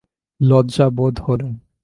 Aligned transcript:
লজ্জা 0.39 0.85
বোধ 0.97 1.15
হল। 1.25 1.41